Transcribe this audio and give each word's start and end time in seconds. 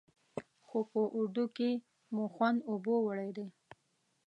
خو 0.67 0.77
په 0.91 1.01
اردو 1.17 1.45
کې 1.57 1.69
مو 2.13 2.23
خوند 2.33 2.59
اوبو 2.69 2.95
وړی 3.07 3.29
دی. 3.37 3.47